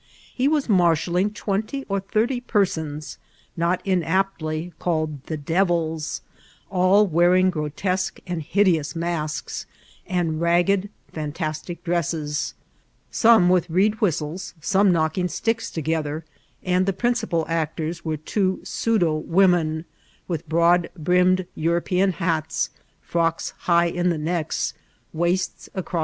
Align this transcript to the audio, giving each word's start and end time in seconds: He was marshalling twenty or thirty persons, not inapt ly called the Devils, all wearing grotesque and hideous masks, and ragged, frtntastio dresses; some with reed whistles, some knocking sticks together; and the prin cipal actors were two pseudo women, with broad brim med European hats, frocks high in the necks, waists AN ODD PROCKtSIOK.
He 0.33 0.47
was 0.47 0.67
marshalling 0.67 1.29
twenty 1.31 1.85
or 1.87 1.99
thirty 1.99 2.39
persons, 2.39 3.19
not 3.55 3.85
inapt 3.85 4.41
ly 4.41 4.71
called 4.79 5.23
the 5.25 5.37
Devils, 5.37 6.21
all 6.71 7.05
wearing 7.05 7.51
grotesque 7.51 8.19
and 8.25 8.41
hideous 8.41 8.95
masks, 8.95 9.67
and 10.07 10.41
ragged, 10.41 10.89
frtntastio 11.13 11.77
dresses; 11.83 12.55
some 13.11 13.47
with 13.47 13.69
reed 13.69 14.01
whistles, 14.01 14.55
some 14.59 14.91
knocking 14.91 15.27
sticks 15.27 15.69
together; 15.69 16.25
and 16.63 16.87
the 16.87 16.93
prin 16.93 17.13
cipal 17.13 17.45
actors 17.47 18.03
were 18.03 18.17
two 18.17 18.59
pseudo 18.63 19.13
women, 19.15 19.85
with 20.27 20.49
broad 20.49 20.89
brim 20.97 21.27
med 21.35 21.47
European 21.53 22.13
hats, 22.13 22.71
frocks 23.03 23.51
high 23.55 23.85
in 23.85 24.09
the 24.09 24.17
necks, 24.17 24.73
waists 25.13 25.67
AN 25.67 25.73
ODD 25.81 25.85
PROCKtSIOK. 25.85 25.99